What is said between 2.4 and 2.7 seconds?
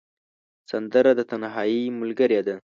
ده